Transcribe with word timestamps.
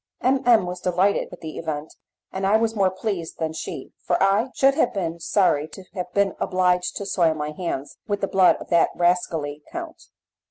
M. 0.23 0.41
M. 0.47 0.65
was 0.65 0.81
delighted 0.81 1.27
with 1.29 1.41
the 1.41 1.59
event, 1.59 1.93
and 2.31 2.47
I 2.47 2.57
was 2.57 2.75
more 2.75 2.89
pleased 2.89 3.37
than 3.37 3.53
she, 3.53 3.91
for 4.03 4.17
I 4.19 4.49
should 4.55 4.73
have 4.73 4.95
been 4.95 5.19
sorry 5.19 5.67
to 5.67 5.83
have 5.93 6.11
been 6.11 6.33
obliged 6.39 6.95
to 6.95 7.05
soil 7.05 7.35
my 7.35 7.51
hands 7.51 7.97
with 8.07 8.21
the 8.21 8.27
blood 8.27 8.55
of 8.55 8.69
that 8.69 8.89
rascally 8.95 9.61
count. 9.71 10.05